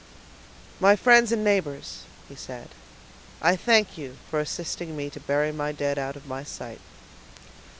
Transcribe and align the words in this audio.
"My 0.79 0.95
friends 0.95 1.31
and 1.31 1.43
neighbors," 1.43 2.05
he 2.27 2.33
said, 2.33 2.69
"I 3.39 3.55
thank 3.55 3.99
you 3.99 4.17
for 4.31 4.39
assisting 4.39 4.97
me 4.97 5.11
to 5.11 5.19
bury 5.19 5.51
my 5.51 5.71
dead 5.71 5.99
out 5.99 6.15
of 6.15 6.25
my 6.25 6.43
sight." 6.43 6.81